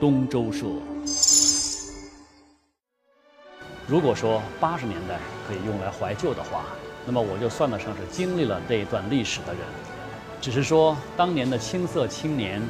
[0.00, 0.64] 东周社。
[3.88, 5.18] 如果说八十年代
[5.48, 6.66] 可以用来怀旧的话，
[7.04, 9.62] 那么我就算得上是经历了那一段历史的人。
[10.40, 12.62] 只是说，当年的青涩青年，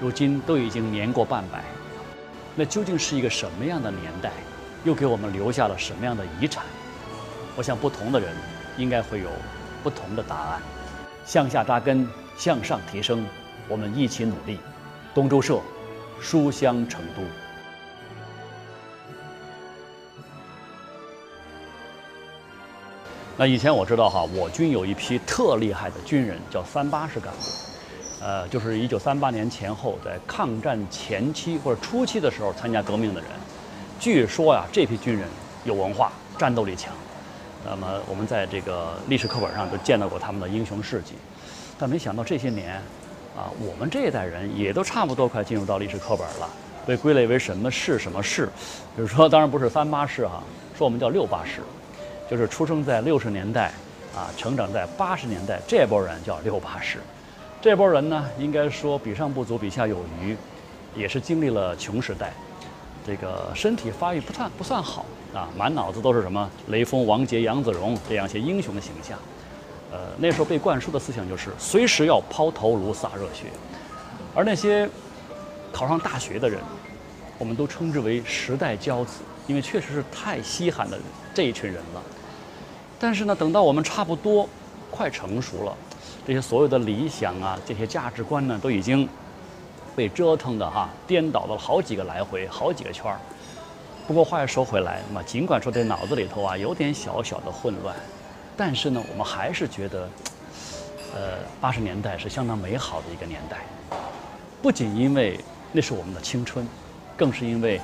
[0.00, 1.64] 如今都已经年过半百。
[2.54, 4.30] 那究竟是一个什么样的年代？
[4.84, 6.64] 又给我们留下了什么样的遗产？
[7.56, 8.32] 我想，不同的人
[8.78, 9.28] 应该会有
[9.82, 10.62] 不同的答案。
[11.24, 12.06] 向下扎根，
[12.38, 13.26] 向上提升，
[13.68, 14.60] 我们一起努力。
[15.12, 15.60] 东周社，
[16.20, 17.22] 书香成都。
[23.36, 33.30] 那以前我知道哈，我军有一批特厉害的军人，叫三八式干部，呃，就是一九三八年前后在抗战前期或者初期的时候参加革命的人。
[33.98, 35.26] 据说呀，这批军人
[35.64, 36.92] 有文化，战斗力强。
[37.64, 41.14] 那么我们在这个历史课本上都见到过他们的英雄事迹，
[41.78, 42.78] 但没想到这些年，
[43.36, 46.48] 啊，我们这一代人也都差不多快进入到历史课本了，
[46.86, 48.48] 被归类为什么是什么是，
[48.96, 50.42] 就是说，当然不是三八式哈，
[50.76, 51.60] 说我们叫六八式。
[52.30, 53.72] 就是出生在六十年代，
[54.14, 57.00] 啊，成长在八十年代这波人叫六八式，
[57.60, 60.36] 这波人呢，应该说比上不足，比下有余，
[60.94, 62.32] 也是经历了穷时代，
[63.04, 69.18] 这个身体发育不算不算好啊，满脑子都是什么雷锋、王杰、杨子荣这样一些英雄的形象，
[69.92, 73.46] 呃，那时候被灌输的思想就是随时要抛头颅洒热血，
[74.34, 74.88] 而那些
[75.72, 76.60] 考上大学的人，
[77.38, 80.98] 我们都称之为时代骄子，因为确实是太稀罕的
[81.34, 82.02] 这一群人了。
[82.98, 84.48] 但是呢，等到我们差不多
[84.90, 85.74] 快成熟了，
[86.26, 89.08] 这些所有的理想啊，这些价值观呢，都已经
[89.96, 93.18] 被折腾的哈颠倒了好几个来回，好几个圈儿。
[94.06, 97.96] 不过话又说回来，那么尽管说这脑子里头啊有点小小的混乱，
[98.60, 100.06] 但是呢，我们还是觉得，
[101.14, 103.56] 呃，八十年代是相当美好的一个年代。
[104.60, 105.40] 不仅因为
[105.72, 106.68] 那是我们的青春，
[107.16, 107.80] 更是因为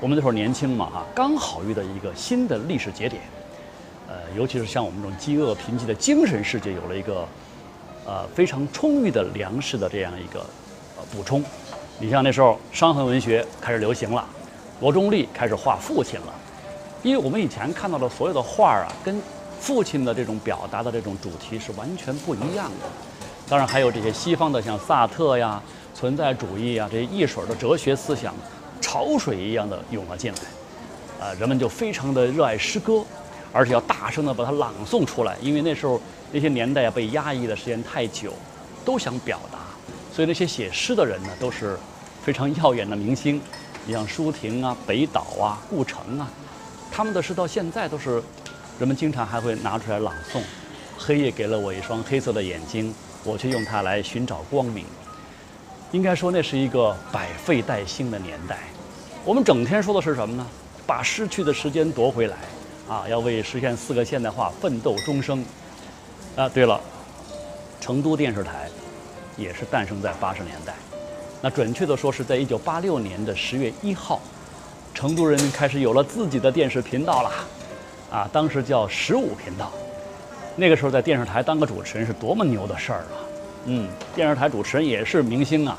[0.00, 3.22] 我们那会儿年轻嘛哈，刚好遇到一个新的历史节点。
[4.08, 7.24] 呃，尤其是像我们这种饥饿贫瘠的精神世界，有了一个
[8.04, 10.40] 呃非常充裕的粮食的这样一个
[10.96, 11.44] 呃补充。
[12.00, 14.26] 你像那时候伤痕文学开始流行了，
[14.80, 16.34] 罗中立开始画父亲了。
[17.04, 19.22] 因为我们以前看到的所有的画啊，跟
[19.66, 22.86] 父亲的这种表达的这种主题是完全不一样的。
[23.48, 25.60] 当然还有这些西方的像萨特呀、
[25.92, 28.32] 存在主义啊这些一水的哲学思想，
[28.80, 30.38] 潮水一样的涌了进来。
[31.18, 33.04] 呃，人们就非常的热爱诗歌。
[33.52, 35.98] 而且要大声的把它朗诵出来，因为那时候
[36.30, 38.34] 那些年代啊被压抑的时间太久，
[38.84, 39.58] 都想表达，
[40.14, 41.78] 所以那些写诗的人呢都是
[42.22, 43.40] 非常耀眼的明星，
[43.86, 46.28] 你像舒婷啊、北岛啊、顾城啊，
[46.92, 48.22] 他们的诗到现在都是
[48.78, 50.40] 人们经常还会拿出来朗诵。
[50.98, 52.94] 黑夜给了我一双黑色的眼睛，
[53.24, 54.84] 我却用它来寻找光明。
[55.92, 58.58] 应该说那是一个百废待兴的年代，
[59.24, 60.46] 我们整天说的是什么呢？
[60.86, 62.36] 把失去的时间夺回来。
[62.88, 65.44] 啊，要为实现四个现代化奋斗终生。
[66.36, 66.80] 啊，对了，
[67.80, 68.68] 成都电视台
[69.36, 70.74] 也是诞生在八十年代。
[71.42, 74.20] 那准确的说，是在一九八六年的十月一号，
[74.94, 77.30] 成都人民开始有了自己的电视频道了。
[78.10, 79.72] 啊，当时叫十五频道。
[80.54, 83.20] 那个时候在电视台当个主持人是多么牛的事儿啊！
[83.66, 85.76] 嗯，电视台主持人也是明星啊，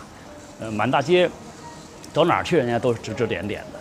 [0.59, 1.27] 呃，满大街
[2.13, 3.79] 走哪儿去，人家都是指指点点的。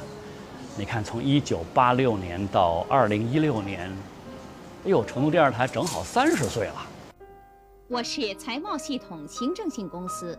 [0.74, 3.90] 你看，从一九八六年到二零一六年，
[4.84, 6.86] 哎呦，成都电视台正好三十岁了。
[7.88, 10.38] 我市财贸系统行政性公司，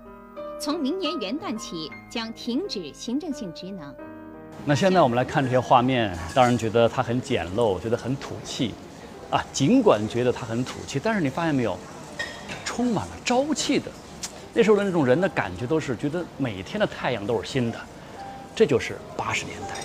[0.59, 3.94] 从明年元旦起将停止行政性职能。
[4.66, 8.73] 那现在我们来看这些画面，当然觉得它很简陋，觉得很土气，
[9.29, 11.78] 啊，尽管觉得它很土气，但是你发现没有，
[12.66, 13.90] 充满了朝气的。
[14.53, 17.79] 那时候的那种人的感觉都是觉得每天的太阳都是新的，
[18.53, 19.75] 这就是八十年代。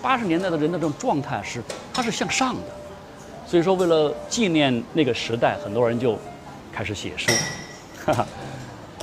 [0.00, 1.62] 八十年代的人的这种状态是，
[1.94, 2.62] 它是向上的，
[3.46, 6.18] 所以说为了纪念那个时代，很多人就
[6.72, 7.30] 开始写书。
[8.04, 8.26] 哈哈，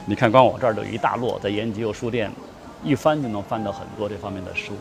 [0.06, 2.30] 你看，光我这儿就一大摞，在延吉有书店，
[2.84, 4.74] 一翻就能翻到很多这方面的书。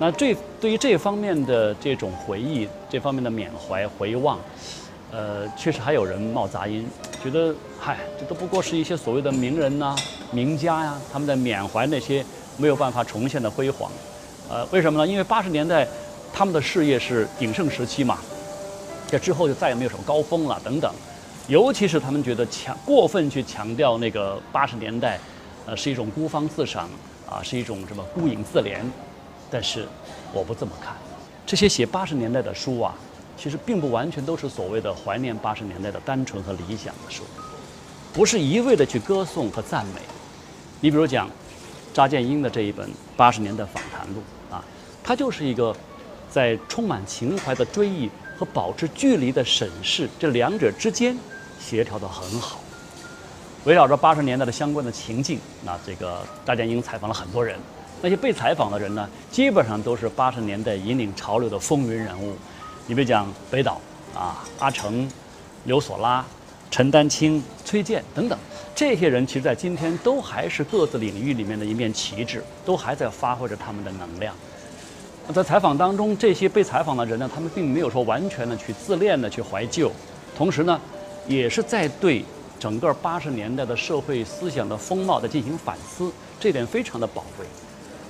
[0.00, 4.38] 那这对于这方面的这种回忆，这方面的缅怀回望，
[5.10, 6.86] 呃，确实还有人冒杂音，
[7.22, 9.96] 觉得嗨，这都不过是一些所谓的名人呐、
[10.30, 12.24] 名家呀，他们在缅怀那些
[12.56, 13.90] 没有办法重现的辉煌。
[14.48, 15.06] 呃，为什么呢？
[15.06, 15.84] 因为八十年代，
[16.32, 18.18] 他们的事业是鼎盛时期嘛，
[19.08, 20.94] 这之后就再也没有什么高峰了等等。
[21.48, 25.18] 尤其是他们觉得强过分去强调那个八十年代，
[25.66, 26.88] 呃，是一种孤芳自赏
[27.28, 28.78] 啊，是一种什么孤影自怜。
[29.50, 29.86] 但是
[30.32, 30.94] 我不这么看，
[31.46, 32.94] 这些写八十年代的书啊，
[33.36, 37.22] 其实并不完全都是所谓的怀念八十年代的单纯和理想的书，
[38.12, 40.00] 不是一味的去歌颂和赞美。
[40.80, 41.28] 你比如讲。
[41.94, 42.86] 查建英的这一本
[43.16, 44.22] 《八十年代访谈录》
[44.54, 44.62] 啊，
[45.02, 45.74] 它就是一个
[46.30, 48.08] 在充满情怀的追忆
[48.38, 51.16] 和保持距离的审视这两者之间
[51.58, 52.60] 协调得很好。
[53.64, 57.58] 围绕着八十年代的相关的情境，那这个查建英采访了很多人，
[58.00, 62.34] 那些被采访的人呢，基本上都是八十年代引领潮流的风云人物。
[62.86, 63.80] 你比如讲北岛
[64.14, 65.10] 啊、阿城、
[65.64, 66.24] 刘索拉。
[66.70, 68.38] 陈丹青、崔健等等，
[68.74, 74.34] 这些人其实，在今天都还是各自领域里面的一面旗帜，都还在发挥着他们的能量。
[75.34, 79.90] 在采访当中，这些被采访的人呢，他们并没有说完全的去自恋的去怀旧，
[80.36, 80.78] 同时呢，
[81.26, 82.22] 也是在对
[82.60, 87.46] 整个八十年代的社会思想的风貌在进行反思，这点非常的宝贵。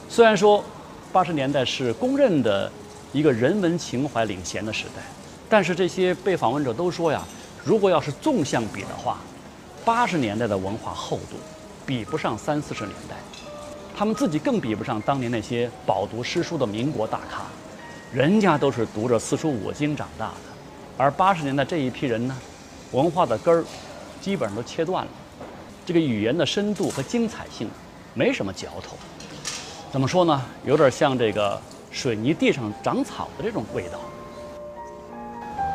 [0.09, 0.65] 虽然说
[1.13, 2.71] 八十年代是公认的
[3.13, 5.03] 一个人文情怀领先的时代，
[5.49, 7.23] 但是这些被访问者都说呀。
[7.65, 9.19] 如果要是纵向比的话，
[9.85, 11.37] 八十年代的文化厚度
[11.85, 13.17] 比不上三四十年代，
[13.95, 17.43] 他们自己更比不上当年那些饱读诗书的民国大咖，
[18.11, 20.35] 人家都是读着四书五经长大的，
[20.97, 22.35] 而八十年代这一批人呢，
[22.93, 23.63] 文化的根儿
[24.19, 25.11] 基本上都切断了，
[25.85, 27.69] 这个语言的深度和精彩性
[28.15, 28.97] 没什么嚼头，
[29.90, 30.43] 怎么说呢？
[30.64, 33.99] 有点像这个水泥地上长草的这种味道。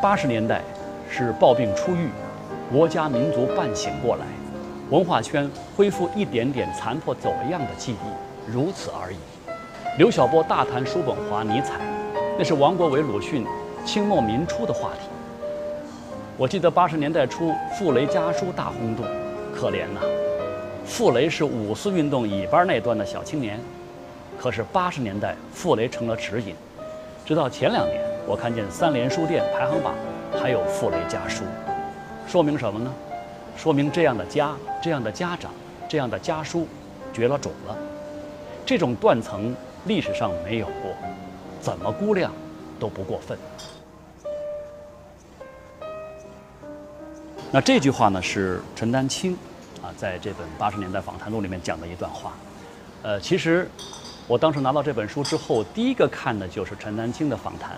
[0.01, 0.61] 八十年代。
[1.15, 2.09] 是暴病初愈，
[2.71, 4.25] 国家民族半醒过来，
[4.89, 9.17] 文化圈恢复一点点残破走样的记忆，如此而已。
[9.99, 11.75] 刘晓波大谈叔本华、尼采，
[12.35, 13.45] 那是王国维、鲁迅、
[13.85, 15.07] 清末民初的话题。
[16.35, 19.05] 我记得八十年代初，傅雷家书大轰动，
[19.55, 20.01] 可怜呐，
[20.83, 23.59] 傅雷是五四运动尾巴那段的小青年，
[24.43, 26.53] 可是八十年代傅雷成了指引，
[27.25, 29.95] 直到前两年，我看见三联书店排行榜。
[30.33, 31.45] 还有傅雷家书，
[32.27, 32.93] 说明什么呢？
[33.55, 35.49] 说明这样的家、这样的家长、
[35.87, 36.67] 这样的家书，
[37.13, 37.77] 绝了种了。
[38.65, 39.55] 这种断层
[39.85, 40.91] 历史上没有过，
[41.61, 42.29] 怎么估量
[42.77, 43.37] 都不过分。
[47.49, 49.37] 那这句话呢，是陈丹青
[49.81, 52.33] 啊，在这本八十年代访谈录里面讲的一段话。
[53.03, 53.69] 呃，其实
[54.27, 57.71] 我当时拿到这本书之后，第一个看的就是陈丹青的访谈。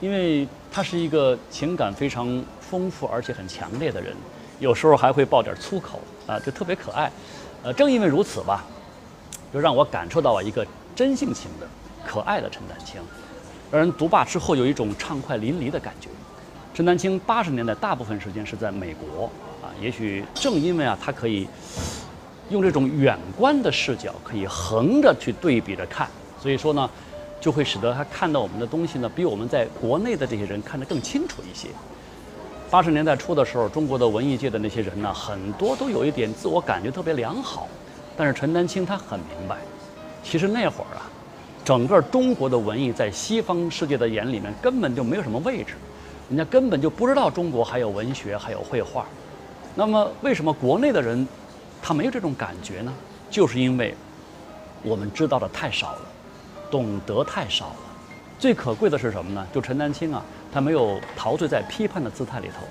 [0.00, 4.14] 因为他是一个情感非常丰富而且很强烈的人，
[4.60, 7.10] 有时候还会爆点粗口啊，就特别可爱。
[7.64, 8.64] 呃，正因为如此吧，
[9.52, 10.64] 就让我感受到了一个
[10.94, 11.66] 真性情的、
[12.06, 13.00] 可爱的陈丹青，
[13.72, 16.08] 让人读罢之后有一种畅快淋漓的感觉。
[16.72, 19.24] 陈丹青八十年代大部分时间是在美国
[19.60, 21.48] 啊，也许正因为啊，他可以
[22.50, 26.08] 用这种远观的视角，可以横着去对比着看，
[26.40, 26.88] 所以说呢。
[27.40, 31.68] 就会使得他看到我们的东西呢，比我们在国内的这些人看得更清楚一些。
[32.68, 37.68] 八十年代初的时候，中国的文艺界的那些人呢，很多都有一点自我感觉特别良好。
[38.16, 39.56] 但是陈丹青他很明白，
[40.24, 41.06] 其实那会儿啊，
[41.64, 45.74] 整个中国的文艺在西方世界的眼里面根本就没有什么位置，
[46.28, 49.06] 人家根本就不知道中国还有文学，还有绘画。
[49.76, 51.24] 那么为什么国内的人
[51.82, 52.92] 他没有这种感觉呢？
[53.30, 53.94] 就是因为
[54.82, 56.00] 我们知道的太少了。
[56.70, 57.76] 懂得太少了，
[58.38, 59.46] 最可贵的是什么呢？
[59.54, 60.22] 就陈丹青啊，
[60.52, 62.66] 他没有陶醉在批判的姿态里头，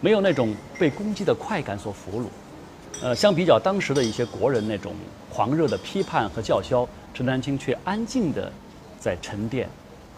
[0.00, 2.24] 没有那种被攻击的快感所俘虏。
[3.02, 4.94] 呃，相比较当时的一些国人那种
[5.32, 8.52] 狂热的批判和叫嚣，陈丹青却安静的
[8.98, 9.68] 在沉淀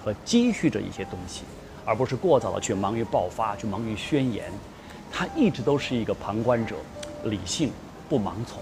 [0.02, 1.42] 和积蓄着一些东西，
[1.85, 4.50] 而不是过早的去忙于爆发，去忙于宣言。
[5.12, 6.76] 他一直都是一个旁观者，
[7.25, 7.71] 理性
[8.09, 8.61] 不盲从，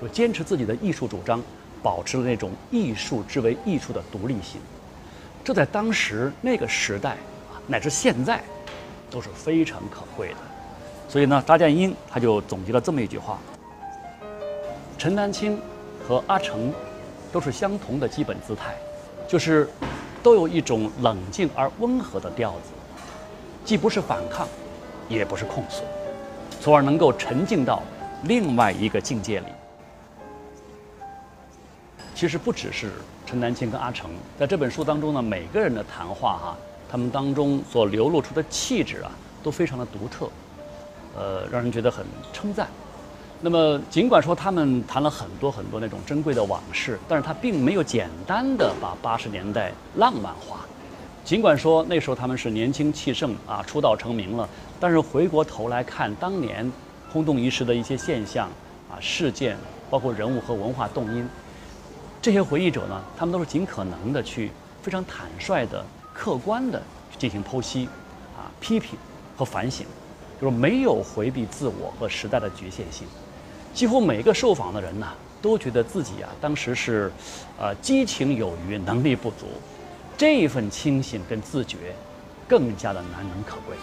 [0.00, 1.42] 就坚持自己的艺术主张。
[1.82, 4.60] 保持了那种艺术之为艺术的独立性，
[5.44, 8.42] 这在当时那个时代啊，乃至现在，
[9.08, 10.36] 都是非常可贵的。
[11.08, 13.38] 所以呢，查建英他就总结了这么一句话：
[14.98, 15.60] 陈丹青
[16.08, 16.72] 和阿城
[17.30, 18.74] 都是相同的基本姿态，
[19.28, 19.68] 就是
[20.24, 22.72] 都有一种冷静而温和的调子，
[23.64, 24.48] 既不是反抗，
[25.08, 25.84] 也不是控诉，
[26.60, 27.80] 从而能够沉浸到
[28.26, 29.46] 另外一个境界里。
[32.14, 32.92] 其实不只是
[33.26, 36.56] 陈丹青跟阿成，在这本书当中呢，每个人的谈话哈，
[36.90, 39.10] 他们当中所流露出的气质啊，
[39.42, 40.30] 都非常的独特，
[41.14, 42.68] 呃，让人觉得很称赞。
[43.38, 50.60] 那么，尽管说他们谈了很多很多那种珍贵的往事，但是他并没有简单的把八十年代浪漫化。
[51.22, 54.48] 尽管说那时候他们是年轻气盛啊，出道成名了，
[54.80, 56.72] 但是回过头来看当年
[57.12, 58.48] 轰动一时的一些现象
[58.90, 59.56] 啊、事件，
[59.90, 61.28] 包括人物和文化动因。
[62.20, 64.50] 这些回忆者呢，他们都是尽可能的去
[64.82, 67.86] 非常坦率的、客观的去进行剖析、
[68.36, 68.98] 啊批评
[69.36, 69.86] 和反省，
[70.40, 73.06] 就是没有回避自我和时代的局限性。
[73.72, 75.06] 几乎每个受访的人呢，
[75.40, 77.12] 都觉得自己啊，当时是，
[77.58, 79.46] 呃，激情有余，能力不足，
[80.16, 81.76] 这份清醒跟自觉，
[82.48, 83.76] 更加的难能可贵。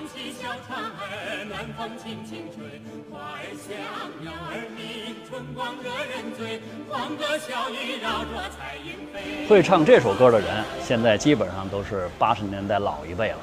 [0.00, 2.80] 会，荡起小船儿，暖风轻轻吹，
[3.10, 3.76] 花儿香，
[4.22, 9.46] 鸟儿鸣，春光惹人醉，欢歌笑语绕着彩云飞。
[9.46, 13.38] 会唱这首歌的人，现在基本上都是八十年代老一辈了。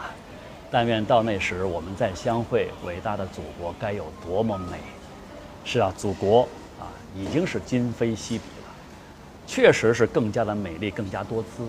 [0.72, 4.78] 但愿到那时我们再相会，伟大的祖国该有多么美！
[5.64, 6.42] 是啊，祖国
[6.80, 8.74] 啊，已经是今非昔比了，
[9.46, 11.68] 确实是更加的美丽，更加多姿。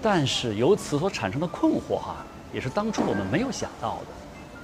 [0.00, 4.06] 但是由此所产生的困惑哈，也是当初我们没有想到的。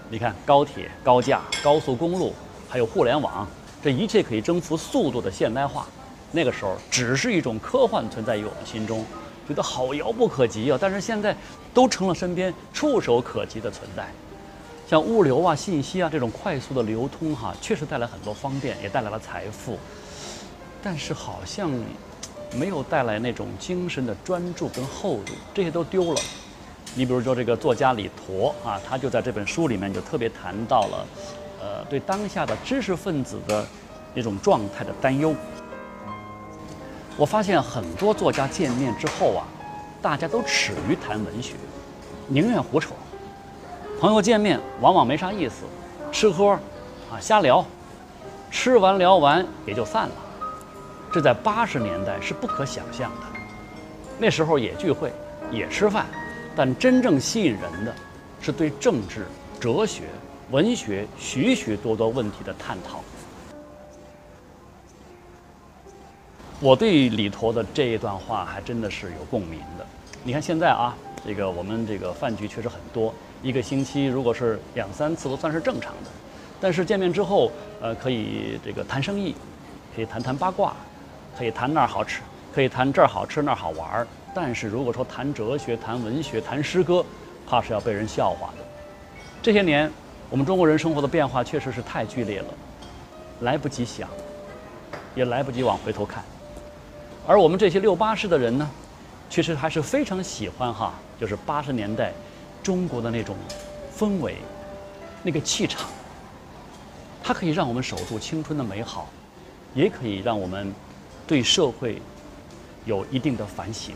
[0.09, 2.35] 你看，高铁、高架、高速公路，
[2.69, 3.47] 还有互联网，
[3.83, 5.87] 这一切可以征服速度的现代化，
[6.33, 9.05] 那个时候只是一种科幻存在于我们心中。
[9.49, 10.79] 觉得好遥不可及啊！
[10.81, 11.33] 但是现在
[11.73, 14.05] 都成了身边触手可及的存在，
[14.89, 19.79] 像物流啊、信息啊这种快速的流通哈，确实带来很多方便，也带来了财富，
[20.83, 21.71] 但是好像
[22.55, 26.21] 没有带来那种精神的专注跟厚度，这些都丢了。
[26.99, 31.07] 你比如说这个作家李陀啊，他就在这本书里面就特别谈到了，
[31.61, 33.67] 呃，对当下的知识分子的
[34.15, 35.35] 那种状态的担忧。
[37.19, 39.45] 我发现很多作家见面之后啊，
[40.01, 41.53] 大家都耻于谈文学，
[42.29, 42.95] 宁愿胡扯。
[44.01, 45.65] 朋友见面往往没啥意思，
[46.11, 46.53] 吃喝，
[47.11, 47.63] 啊瞎聊，
[48.51, 50.15] 吃完聊完也就散了。
[51.13, 53.27] 这在八十年代是不可想象的。
[54.19, 55.13] 那时候也聚会，
[55.51, 56.07] 也吃饭，
[56.57, 57.95] 但真正吸引人的，
[58.41, 59.27] 是对政治、
[59.61, 60.05] 哲学、
[60.51, 63.03] 文学许许多多问题的探讨。
[66.59, 69.87] 我对李陀的这一段话还真的是有共鸣的。
[70.25, 70.97] 你看现在啊，
[71.27, 76.11] 这个我们这个饭局确实很多，一个星期如果是两三次都算是正常的。
[76.59, 79.35] 但是见面之后，呃，可以这个谈生意，
[79.95, 80.75] 可以谈谈八卦，
[81.37, 82.23] 可以谈那儿好吃，
[82.55, 84.07] 可以谈这儿好吃那儿好玩儿。
[84.37, 87.03] 但是如果说谈哲学、谈文学、谈诗歌，
[87.47, 88.63] 怕是要被人笑话的。
[89.41, 89.91] 这些年，
[90.29, 92.49] 我们中国人生活的变化确实是太剧烈了，
[93.41, 94.07] 来不及想，
[95.15, 96.23] 也来不及往回头看。
[97.27, 98.71] 而我们这些六八式的人呢，
[99.31, 102.13] 其实还是非常喜欢哈，就是八十年代
[102.63, 103.35] 中国的那种
[103.97, 104.37] 氛围，
[105.23, 105.89] 那个气场。
[107.23, 109.09] 它可以让我们守住青春的美好，
[109.73, 110.71] 也可以让我们
[111.27, 112.03] 对社会
[112.85, 113.95] 有一定的反省。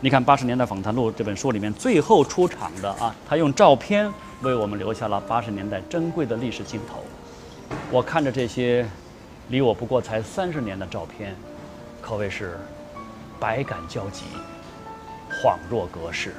[0.00, 4.08] 你看《八十年代访谈录》这本书里面最后出场的啊，他用照片
[4.42, 7.02] 为我们留下了八十年代珍贵的历史镜头。
[7.90, 8.88] 我看着这些
[9.48, 11.34] 离我不过才三十年的照片。
[12.00, 12.56] 可谓是
[13.40, 14.22] 百感交集，
[15.42, 16.32] 恍若隔世。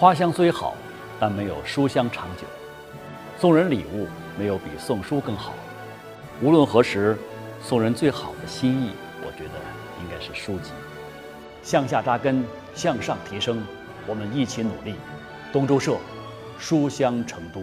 [0.00, 0.74] 花香虽好。
[1.20, 2.44] 但没有书香长久，
[3.38, 5.52] 送人礼物没有比送书更好。
[6.40, 7.14] 无论何时，
[7.62, 9.60] 送人最好的心意，我觉得
[10.00, 10.70] 应该是书籍。
[11.62, 12.42] 向下扎根，
[12.74, 13.62] 向上提升，
[14.06, 14.94] 我们一起努力。
[15.52, 15.98] 东周社，
[16.58, 17.60] 书香成都。